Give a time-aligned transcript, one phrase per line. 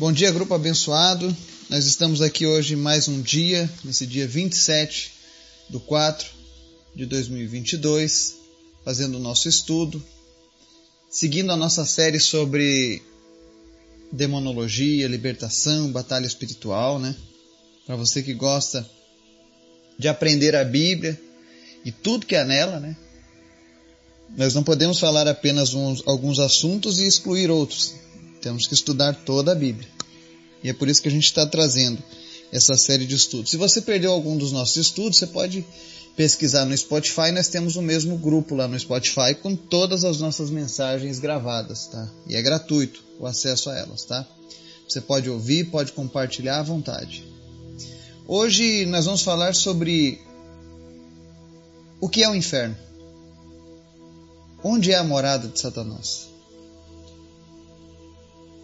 [0.00, 1.36] Bom dia, grupo abençoado.
[1.68, 5.12] Nós estamos aqui hoje mais um dia, nesse dia 27
[5.68, 6.26] do 4
[6.96, 8.36] de 2022,
[8.82, 10.02] fazendo o nosso estudo,
[11.10, 13.02] seguindo a nossa série sobre
[14.10, 17.14] demonologia, libertação, batalha espiritual, né?
[17.84, 18.88] Para você que gosta
[19.98, 21.20] de aprender a Bíblia
[21.84, 22.96] e tudo que há nela, né?
[24.34, 27.96] Nós não podemos falar apenas uns, alguns assuntos e excluir outros.
[28.40, 29.88] Temos que estudar toda a Bíblia.
[30.62, 32.02] E é por isso que a gente está trazendo
[32.52, 33.50] essa série de estudos.
[33.50, 35.64] Se você perdeu algum dos nossos estudos, você pode
[36.16, 37.30] pesquisar no Spotify.
[37.32, 42.08] Nós temos o mesmo grupo lá no Spotify com todas as nossas mensagens gravadas, tá?
[42.26, 44.26] E é gratuito o acesso a elas, tá?
[44.88, 47.24] Você pode ouvir, pode compartilhar à vontade.
[48.26, 50.20] Hoje nós vamos falar sobre
[52.00, 52.76] o que é o inferno.
[54.62, 56.29] Onde é a morada de Satanás?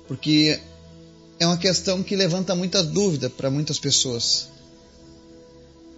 [0.09, 0.61] Porque
[1.39, 4.49] é uma questão que levanta muita dúvida para muitas pessoas.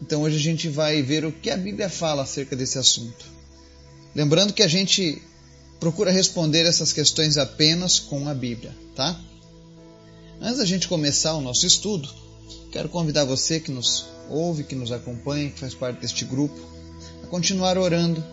[0.00, 3.26] Então hoje a gente vai ver o que a Bíblia fala acerca desse assunto.
[4.14, 5.22] Lembrando que a gente
[5.78, 9.20] procura responder essas questões apenas com a Bíblia, tá?
[10.40, 12.08] Antes da gente começar o nosso estudo,
[12.72, 16.58] quero convidar você que nos ouve, que nos acompanha, que faz parte deste grupo,
[17.22, 18.24] a continuar orando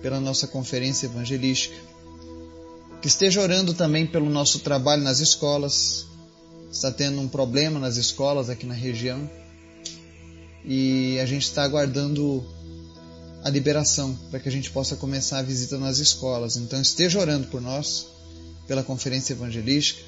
[0.00, 1.74] pela nossa conferência evangelística,
[3.04, 6.06] que esteja orando também pelo nosso trabalho nas escolas,
[6.72, 9.30] está tendo um problema nas escolas aqui na região
[10.64, 12.42] e a gente está aguardando
[13.42, 16.56] a liberação para que a gente possa começar a visita nas escolas.
[16.56, 18.06] Então esteja orando por nós,
[18.66, 20.00] pela conferência evangelística,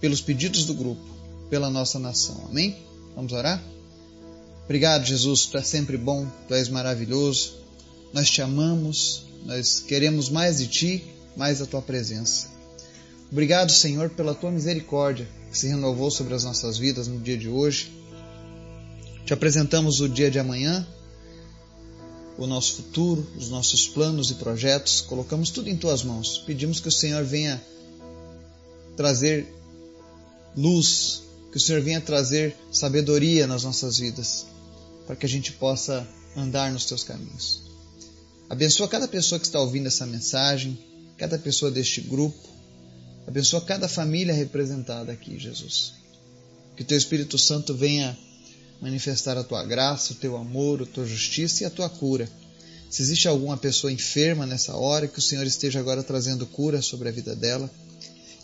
[0.00, 1.04] pelos pedidos do grupo,
[1.50, 2.46] pela nossa nação.
[2.48, 2.74] Amém?
[3.14, 3.62] Vamos orar?
[4.64, 7.52] Obrigado, Jesus, tu és sempre bom, tu és maravilhoso.
[8.14, 12.48] Nós te amamos, nós queremos mais de ti, mais da tua presença.
[13.32, 17.48] Obrigado, Senhor, pela tua misericórdia que se renovou sobre as nossas vidas no dia de
[17.48, 17.90] hoje.
[19.24, 20.86] Te apresentamos o dia de amanhã,
[22.36, 26.42] o nosso futuro, os nossos planos e projetos, colocamos tudo em tuas mãos.
[26.46, 27.58] Pedimos que o Senhor venha
[28.94, 29.50] trazer
[30.54, 34.44] luz, que o Senhor venha trazer sabedoria nas nossas vidas,
[35.06, 36.06] para que a gente possa
[36.36, 37.62] andar nos teus caminhos.
[38.46, 40.78] Abençoa cada pessoa que está ouvindo essa mensagem,
[41.20, 42.48] cada pessoa deste grupo.
[43.26, 45.92] Abençoa cada família representada aqui, Jesus.
[46.74, 48.16] Que teu Espírito Santo venha
[48.80, 52.26] manifestar a tua graça, o teu amor, a tua justiça e a tua cura.
[52.88, 57.10] Se existe alguma pessoa enferma nessa hora, que o Senhor esteja agora trazendo cura sobre
[57.10, 57.70] a vida dela.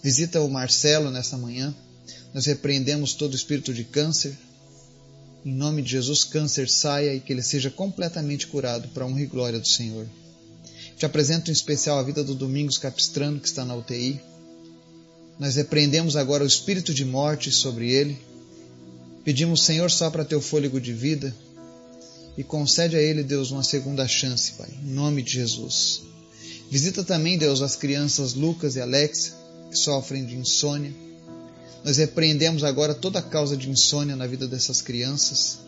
[0.02, 1.74] Visita o Marcelo nessa manhã.
[2.34, 4.36] Nós repreendemos todo espírito de câncer.
[5.46, 9.22] Em nome de Jesus, câncer saia e que ele seja completamente curado para a honra
[9.22, 10.06] e glória do Senhor.
[10.96, 14.18] Te apresento em especial a vida do Domingos Capistrano, que está na UTI.
[15.38, 18.18] Nós repreendemos agora o espírito de morte sobre ele.
[19.22, 21.34] Pedimos, Senhor, só para teu fôlego de vida
[22.38, 26.00] e concede a ele, Deus, uma segunda chance, Pai, em nome de Jesus.
[26.70, 29.34] Visita também, Deus, as crianças Lucas e Alexia,
[29.70, 30.94] que sofrem de insônia.
[31.84, 35.58] Nós repreendemos agora toda a causa de insônia na vida dessas crianças,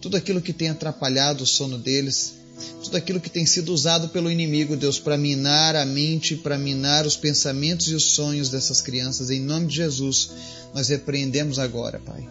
[0.00, 2.39] tudo aquilo que tem atrapalhado o sono deles
[2.82, 7.06] tudo aquilo que tem sido usado pelo inimigo, Deus, para minar a mente, para minar
[7.06, 9.30] os pensamentos e os sonhos dessas crianças.
[9.30, 10.30] Em nome de Jesus,
[10.74, 12.28] nós repreendemos agora, Pai.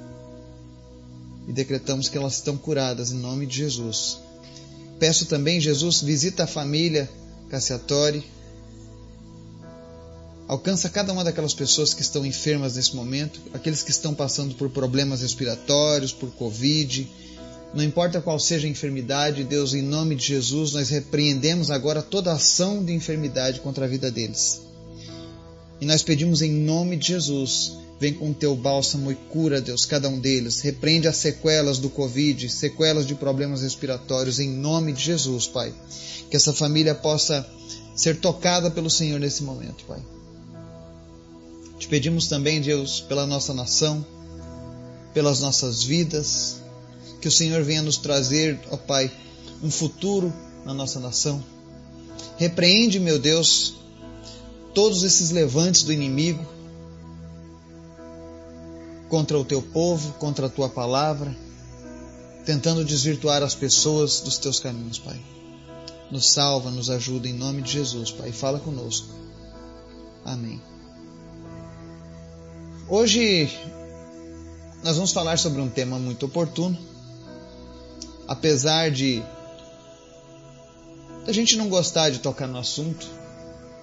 [1.47, 4.17] E decretamos que elas estão curadas em nome de Jesus.
[4.99, 7.09] Peço também, Jesus, visita a família
[7.49, 8.23] Cassiatori.
[10.47, 14.69] Alcança cada uma daquelas pessoas que estão enfermas nesse momento, aqueles que estão passando por
[14.69, 17.07] problemas respiratórios, por Covid,
[17.73, 22.31] não importa qual seja a enfermidade, Deus, em nome de Jesus, nós repreendemos agora toda
[22.31, 24.61] ação de enfermidade contra a vida deles.
[25.79, 30.09] E nós pedimos em nome de Jesus, vem com teu bálsamo e cura, Deus, cada
[30.09, 30.61] um deles.
[30.61, 35.71] Repreende as sequelas do Covid, sequelas de problemas respiratórios, em nome de Jesus, Pai.
[36.29, 37.47] Que essa família possa
[37.95, 39.99] ser tocada pelo Senhor nesse momento, Pai.
[41.77, 44.05] Te pedimos também, Deus, pela nossa nação,
[45.13, 46.58] pelas nossas vidas,
[47.19, 49.11] que o Senhor venha nos trazer, ó Pai,
[49.61, 50.33] um futuro
[50.65, 51.43] na nossa nação.
[52.37, 53.75] Repreende, meu Deus,
[54.73, 56.45] todos esses levantes do inimigo
[59.09, 61.35] contra o teu povo, contra a tua palavra,
[62.45, 65.19] tentando desvirtuar as pessoas dos teus caminhos, Pai.
[66.09, 68.31] Nos salva, nos ajuda em nome de Jesus, Pai.
[68.31, 69.07] Fala conosco.
[70.23, 70.61] Amém.
[72.87, 73.49] Hoje
[74.83, 76.88] nós vamos falar sobre um tema muito oportuno
[78.29, 79.23] apesar de
[81.25, 83.07] a gente não gostar de tocar no assunto,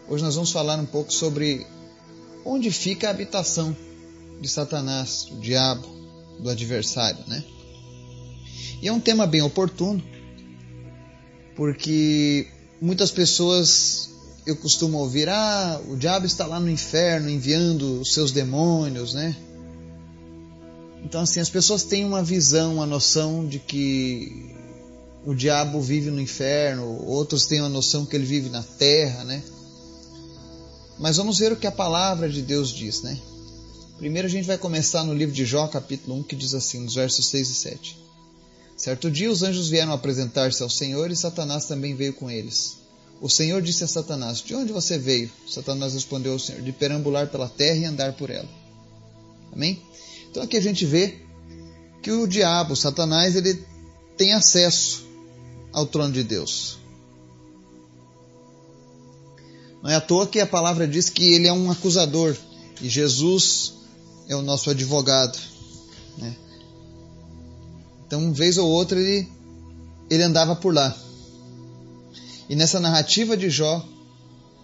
[0.08, 1.66] hoje nós vamos falar um pouco sobre
[2.44, 3.76] onde fica a habitação
[4.40, 5.84] de Satanás, do diabo,
[6.38, 7.42] do adversário, né?
[8.80, 10.00] E é um tema bem oportuno,
[11.56, 12.46] porque
[12.80, 14.10] muitas pessoas
[14.46, 19.36] eu costumo ouvir: ah, o diabo está lá no inferno enviando os seus demônios, né?
[21.06, 24.50] Então, assim, as pessoas têm uma visão, uma noção de que
[25.24, 29.40] o diabo vive no inferno, outros têm uma noção que ele vive na terra, né?
[30.98, 33.16] Mas vamos ver o que a palavra de Deus diz, né?
[33.98, 36.96] Primeiro a gente vai começar no livro de Jó, capítulo 1, que diz assim, nos
[36.96, 37.98] versos 6 e 7.
[38.76, 42.78] Certo dia os anjos vieram apresentar-se ao Senhor e Satanás também veio com eles.
[43.20, 45.30] O Senhor disse a Satanás: De onde você veio?
[45.48, 48.48] Satanás respondeu ao Senhor: De perambular pela terra e andar por ela.
[49.52, 49.80] Amém?
[50.36, 51.14] Então aqui a gente vê
[52.02, 53.64] que o diabo, Satanás, ele
[54.18, 55.02] tem acesso
[55.72, 56.76] ao trono de Deus.
[59.82, 62.36] Não é à toa que a palavra diz que ele é um acusador
[62.82, 63.76] e Jesus
[64.28, 65.38] é o nosso advogado.
[66.18, 66.36] Né?
[68.06, 69.26] Então, uma vez ou outra, ele,
[70.10, 70.94] ele andava por lá.
[72.46, 73.82] E nessa narrativa de Jó,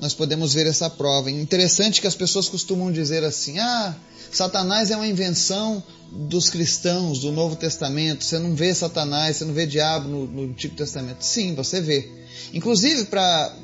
[0.02, 1.30] nós podemos ver essa prova.
[1.30, 3.94] interessante que as pessoas costumam dizer assim: ah,
[4.32, 8.24] Satanás é uma invenção dos cristãos do Novo Testamento.
[8.24, 11.24] Você não vê Satanás, você não vê diabo no, no Antigo Testamento.
[11.24, 12.10] Sim, você vê.
[12.52, 13.54] Inclusive, para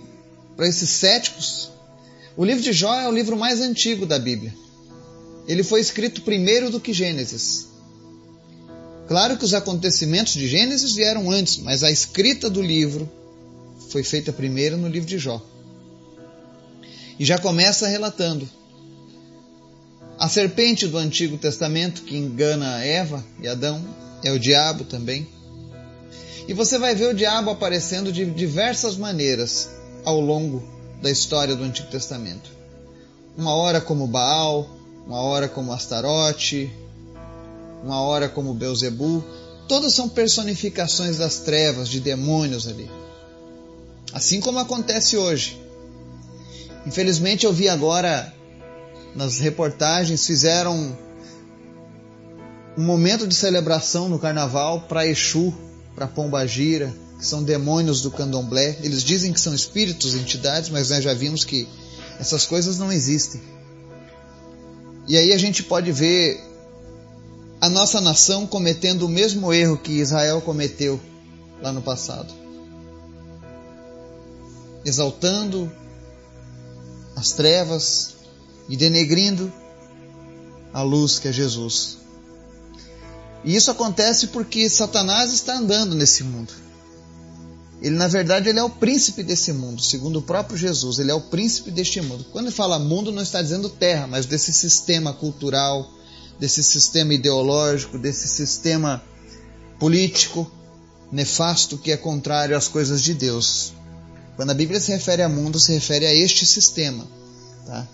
[0.61, 1.73] esses céticos,
[2.37, 4.55] o livro de Jó é o livro mais antigo da Bíblia.
[5.49, 7.67] Ele foi escrito primeiro do que Gênesis.
[9.09, 13.11] Claro que os acontecimentos de Gênesis vieram antes, mas a escrita do livro
[13.91, 15.43] foi feita primeiro no livro de Jó.
[17.19, 18.49] E já começa relatando.
[20.19, 23.85] A serpente do Antigo Testamento que engana Eva e Adão
[24.23, 25.29] é o diabo também.
[26.47, 29.69] E você vai ver o diabo aparecendo de diversas maneiras
[30.05, 30.63] ao longo
[31.03, 32.51] da história do Antigo Testamento.
[33.37, 34.69] Uma hora como Baal,
[35.07, 36.71] uma hora como Astarote,
[37.85, 39.25] uma hora como Beuzebu,
[39.69, 42.91] todas são personificações das trevas, de demônios ali.
[44.13, 45.68] Assim como acontece hoje.
[46.89, 48.33] Infelizmente eu vi agora
[49.15, 50.97] nas reportagens fizeram
[52.79, 55.53] um momento de celebração no carnaval para Exu,
[55.95, 58.79] para Pombagira, que são demônios do candomblé.
[58.83, 61.69] Eles dizem que são espíritos, entidades, mas nós já vimos que
[62.19, 63.43] essas coisas não existem.
[65.07, 66.43] E aí a gente pode ver
[67.61, 70.99] a nossa nação cometendo o mesmo erro que Israel cometeu
[71.61, 72.33] lá no passado.
[74.87, 75.71] Exaltando
[77.19, 78.15] as trevas
[78.69, 79.53] e denegrindo
[80.73, 81.99] a luz que é Jesus.
[83.45, 86.53] E isso acontece porque Satanás está andando nesse mundo.
[87.81, 90.99] Ele, na verdade, ele é o príncipe desse mundo, segundo o próprio Jesus.
[90.99, 92.25] Ele é o príncipe deste mundo.
[92.33, 95.89] Quando ele fala mundo, não está dizendo terra, mas desse sistema cultural,
[96.39, 99.03] desse sistema ideológico, desse sistema
[99.79, 100.51] político
[101.11, 103.73] nefasto que é contrário às coisas de Deus.
[104.39, 107.05] Quando a Bíblia se refere a mundo, se refere a este sistema.
[107.67, 107.89] Tá?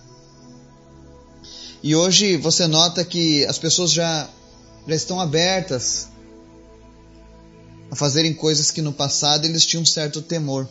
[1.83, 4.29] E hoje você nota que as pessoas já,
[4.87, 6.09] já estão abertas
[7.91, 10.69] a fazerem coisas que no passado eles tinham um certo temor.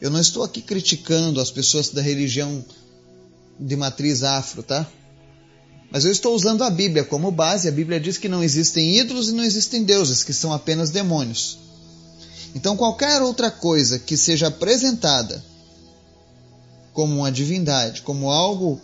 [0.00, 2.64] Eu não estou aqui criticando as pessoas da religião
[3.60, 4.90] de matriz afro, tá?
[5.90, 7.68] Mas eu estou usando a Bíblia como base.
[7.68, 11.58] A Bíblia diz que não existem ídolos e não existem deuses, que são apenas demônios.
[12.54, 15.42] Então, qualquer outra coisa que seja apresentada
[16.92, 18.80] como uma divindade, como algo,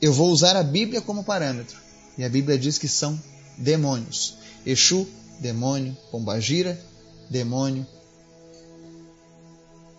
[0.00, 1.76] eu vou usar a Bíblia como parâmetro.
[2.16, 3.20] E a Bíblia diz que são
[3.56, 4.36] demônios.
[4.64, 5.06] Exu,
[5.40, 5.96] demônio.
[6.10, 6.80] Pombagira,
[7.28, 7.86] demônio.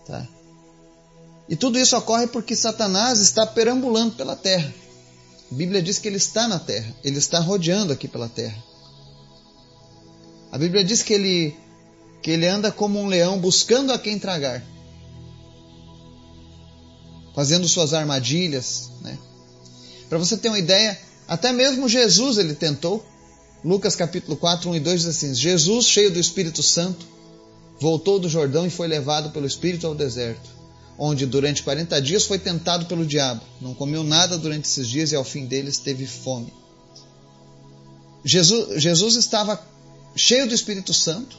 [0.05, 0.27] Tá?
[1.49, 4.73] E tudo isso ocorre porque Satanás está perambulando pela terra.
[5.51, 8.63] A Bíblia diz que ele está na terra, ele está rodeando aqui pela terra.
[10.51, 11.55] A Bíblia diz que ele,
[12.21, 14.63] que ele anda como um leão buscando a quem tragar,
[17.35, 18.89] fazendo suas armadilhas.
[19.01, 19.17] Né?
[20.09, 23.05] Para você ter uma ideia, até mesmo Jesus ele tentou.
[23.63, 27.05] Lucas capítulo 4, 1 e 2 diz assim: Jesus, cheio do Espírito Santo,
[27.79, 30.59] voltou do Jordão e foi levado pelo Espírito ao deserto
[30.99, 33.41] onde durante 40 dias foi tentado pelo diabo.
[33.61, 36.53] Não comeu nada durante esses dias e ao fim deles teve fome.
[38.23, 39.65] Jesus, Jesus estava
[40.13, 41.37] cheio do Espírito Santo.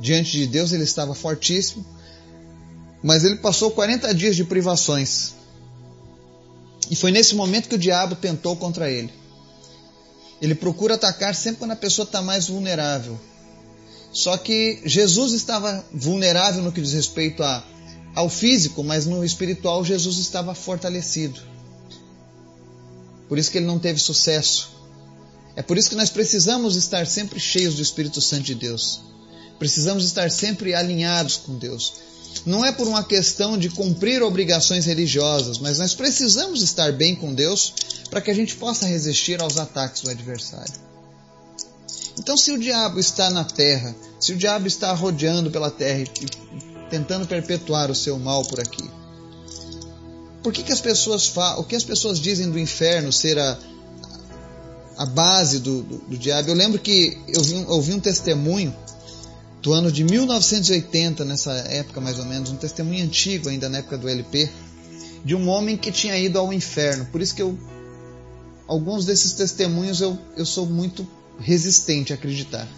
[0.00, 1.84] Diante de Deus ele estava fortíssimo.
[3.02, 5.34] Mas ele passou 40 dias de privações.
[6.90, 9.12] E foi nesse momento que o diabo tentou contra ele.
[10.40, 13.18] Ele procura atacar sempre quando a pessoa está mais vulnerável.
[14.12, 17.64] Só que Jesus estava vulnerável no que diz respeito a,
[18.14, 21.40] ao físico, mas no espiritual Jesus estava fortalecido.
[23.28, 24.70] Por isso que ele não teve sucesso.
[25.56, 29.00] É por isso que nós precisamos estar sempre cheios do Espírito Santo de Deus.
[29.58, 31.92] Precisamos estar sempre alinhados com Deus.
[32.44, 37.32] Não é por uma questão de cumprir obrigações religiosas, mas nós precisamos estar bem com
[37.32, 37.72] Deus
[38.10, 40.74] para que a gente possa resistir aos ataques do adversário.
[42.18, 46.90] Então, se o diabo está na terra, se o diabo está rodeando pela terra e
[46.90, 48.88] tentando perpetuar o seu mal por aqui,
[50.42, 53.58] por que, que as pessoas falam, o que as pessoas dizem do inferno ser a,
[54.98, 56.50] a base do, do, do diabo?
[56.50, 58.74] Eu lembro que eu vi, ouvi um testemunho
[59.64, 63.96] do ano de 1980, nessa época mais ou menos, um testemunho antigo ainda na época
[63.96, 64.50] do LP,
[65.24, 67.06] de um homem que tinha ido ao inferno.
[67.06, 67.58] Por isso que eu
[68.68, 72.68] alguns desses testemunhos eu, eu sou muito resistente a acreditar.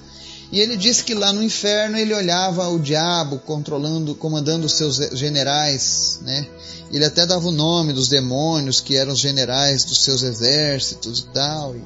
[0.53, 4.97] E ele disse que lá no inferno ele olhava o diabo controlando, comandando os seus
[5.13, 6.47] generais, né?
[6.93, 11.35] Ele até dava o nome dos demônios que eram os generais dos seus exércitos e
[11.35, 11.83] tal, e,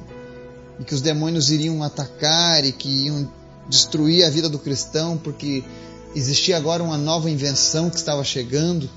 [0.79, 3.40] e que os demônios iriam atacar e que iam
[3.71, 5.63] destruir a vida do cristão porque
[6.13, 8.89] existia agora uma nova invenção que estava chegando,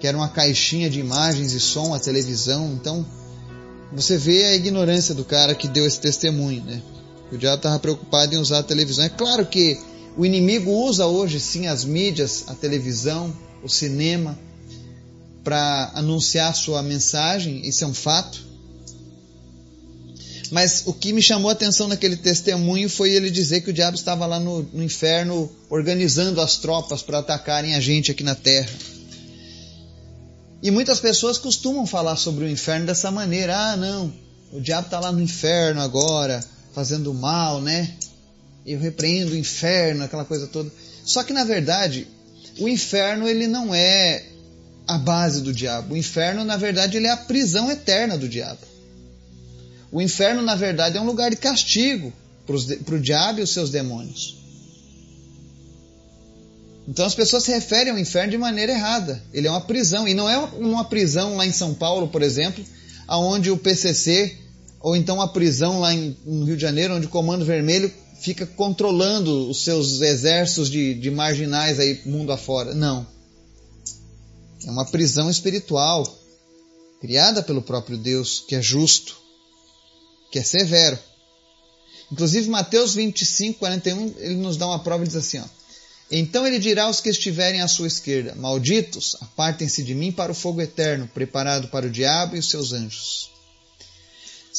[0.00, 2.72] que era uma caixinha de imagens e som, a televisão.
[2.72, 3.06] Então,
[3.92, 6.82] você vê a ignorância do cara que deu esse testemunho, né?
[7.30, 9.04] O diabo estava preocupado em usar a televisão.
[9.04, 9.78] É claro que
[10.16, 14.38] o inimigo usa hoje sim as mídias, a televisão, o cinema,
[15.44, 18.46] para anunciar sua mensagem, isso é um fato.
[20.50, 23.96] Mas o que me chamou a atenção naquele testemunho foi ele dizer que o diabo
[23.96, 28.70] estava lá no, no inferno organizando as tropas para atacarem a gente aqui na terra.
[30.62, 34.12] E muitas pessoas costumam falar sobre o inferno dessa maneira: ah, não,
[34.52, 36.42] o diabo está lá no inferno agora,
[36.74, 37.94] fazendo mal, né?
[38.66, 40.72] Eu repreendo o inferno, aquela coisa toda.
[41.04, 42.06] Só que na verdade,
[42.58, 44.24] o inferno ele não é
[44.86, 45.94] a base do diabo.
[45.94, 48.60] O inferno, na verdade, ele é a prisão eterna do diabo.
[49.90, 52.12] O inferno, na verdade, é um lugar de castigo
[52.46, 54.36] para o diabo e os seus demônios.
[56.88, 59.22] Então as pessoas se referem ao inferno de maneira errada.
[59.32, 60.08] Ele é uma prisão.
[60.08, 62.64] E não é uma prisão lá em São Paulo, por exemplo,
[63.06, 64.36] aonde o PCC
[64.80, 68.46] ou então a prisão lá em, no Rio de Janeiro, onde o Comando Vermelho fica
[68.46, 72.74] controlando os seus exércitos de, de marginais aí mundo afora.
[72.74, 73.06] Não.
[74.64, 76.04] É uma prisão espiritual
[77.00, 79.16] criada pelo próprio Deus, que é justo,
[80.30, 80.98] que é severo.
[82.10, 85.44] Inclusive, Mateus 25, 41, ele nos dá uma prova e diz assim: ó,
[86.10, 90.34] Então ele dirá aos que estiverem à sua esquerda: Malditos, apartem-se de mim para o
[90.34, 93.30] fogo eterno, preparado para o diabo e os seus anjos.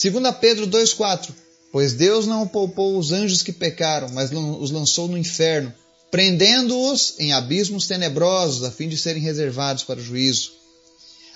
[0.02, 1.34] 2 Pedro 2,4
[1.72, 5.74] Pois Deus não poupou os anjos que pecaram, mas os lançou no inferno,
[6.10, 10.59] prendendo-os em abismos tenebrosos, a fim de serem reservados para o juízo.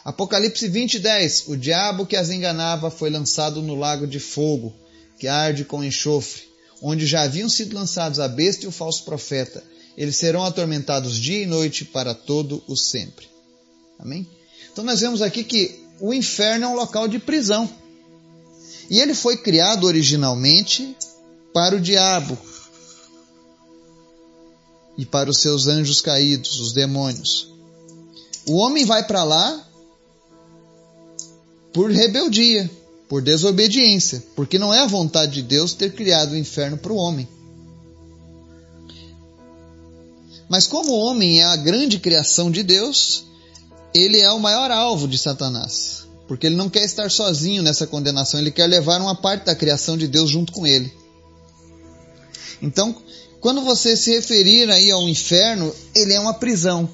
[0.03, 4.73] Apocalipse 20:10 O diabo que as enganava foi lançado no lago de fogo,
[5.17, 6.43] que arde com enxofre,
[6.81, 9.63] onde já haviam sido lançados a besta e o falso profeta.
[9.97, 13.27] Eles serão atormentados dia e noite para todo o sempre.
[13.97, 14.27] Amém?
[14.71, 17.69] Então nós vemos aqui que o inferno é um local de prisão.
[18.89, 20.95] E ele foi criado originalmente
[21.53, 22.37] para o diabo
[24.97, 27.49] e para os seus anjos caídos, os demônios.
[28.45, 29.72] O homem vai para lá
[31.73, 32.69] por rebeldia,
[33.09, 36.97] por desobediência, porque não é a vontade de Deus ter criado o inferno para o
[36.97, 37.27] homem.
[40.49, 43.25] Mas como o homem é a grande criação de Deus,
[43.93, 48.39] ele é o maior alvo de Satanás porque ele não quer estar sozinho nessa condenação,
[48.39, 50.91] ele quer levar uma parte da criação de Deus junto com ele.
[52.61, 52.95] Então,
[53.39, 56.89] quando você se referir aí ao inferno, ele é uma prisão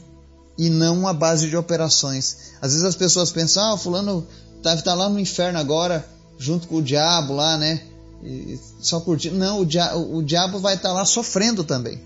[0.57, 2.53] e não uma base de operações.
[2.59, 4.27] Às vezes as pessoas pensam, ah, fulano
[4.61, 7.81] tá, tá lá no inferno agora, junto com o diabo lá, né?
[8.23, 9.37] E só curtindo.
[9.37, 12.01] Não, o, dia, o diabo vai estar tá lá sofrendo também.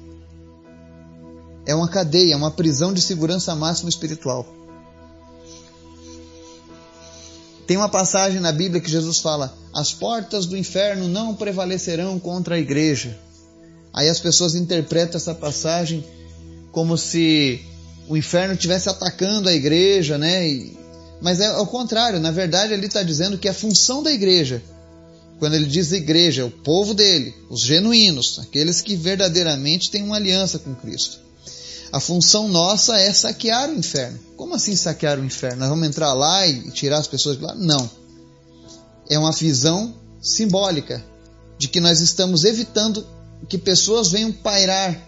[1.66, 4.46] É uma cadeia, uma prisão de segurança máxima espiritual.
[7.66, 12.56] Tem uma passagem na Bíblia que Jesus fala: as portas do inferno não prevalecerão contra
[12.56, 13.18] a igreja.
[13.94, 16.04] Aí as pessoas interpretam essa passagem
[16.72, 17.62] como se
[18.08, 20.46] o inferno estivesse atacando a igreja, né?
[21.24, 24.62] Mas é ao contrário, na verdade ele está dizendo que a função da igreja,
[25.40, 30.60] quando ele diz igreja, o povo dele, os genuínos, aqueles que verdadeiramente têm uma aliança
[30.60, 31.22] com Cristo.
[31.94, 34.20] A função nossa é saquear o inferno.
[34.36, 35.60] Como assim saquear o inferno?
[35.60, 37.56] Nós vamos entrar lá e tirar as pessoas de lá?
[37.56, 37.90] Não.
[39.10, 41.02] É uma visão simbólica
[41.58, 43.06] de que nós estamos evitando
[43.48, 45.00] que pessoas venham pairar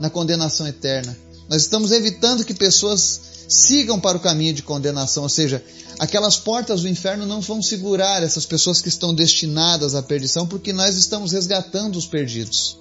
[0.00, 1.16] na condenação eterna.
[1.48, 5.64] Nós estamos evitando que pessoas sigam para o caminho de condenação, ou seja,
[5.98, 10.72] aquelas portas do inferno não vão segurar essas pessoas que estão destinadas à perdição, porque
[10.72, 12.78] nós estamos resgatando os perdidos.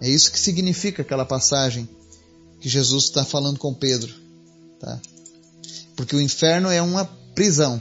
[0.00, 1.88] É isso que significa aquela passagem
[2.60, 4.14] que Jesus está falando com Pedro.
[4.80, 5.00] Tá?
[5.96, 7.04] Porque o inferno é uma
[7.34, 7.80] prisão.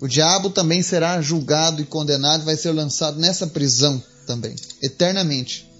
[0.00, 5.71] O diabo também será julgado e condenado, vai ser lançado nessa prisão também, eternamente.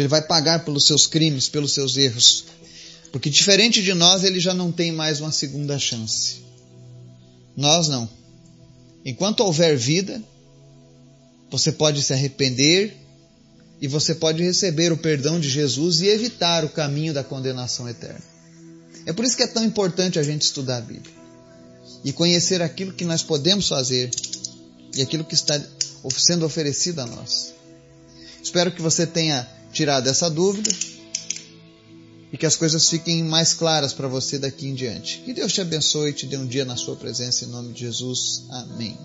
[0.00, 2.46] Ele vai pagar pelos seus crimes, pelos seus erros.
[3.12, 6.42] Porque diferente de nós, ele já não tem mais uma segunda chance.
[7.56, 8.08] Nós não.
[9.04, 10.22] Enquanto houver vida,
[11.50, 12.96] você pode se arrepender
[13.80, 18.22] e você pode receber o perdão de Jesus e evitar o caminho da condenação eterna.
[19.06, 21.12] É por isso que é tão importante a gente estudar a Bíblia
[22.02, 24.10] e conhecer aquilo que nós podemos fazer
[24.94, 25.60] e aquilo que está
[26.16, 27.54] sendo oferecido a nós.
[28.42, 30.70] Espero que você tenha tirado essa dúvida
[32.32, 35.18] e que as coisas fiquem mais claras para você daqui em diante.
[35.18, 37.80] Que Deus te abençoe e te dê um dia na sua presença em nome de
[37.80, 38.44] Jesus.
[38.50, 38.98] Amém.